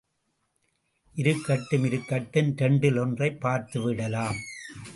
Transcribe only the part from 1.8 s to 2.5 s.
இருக்கட்டும்...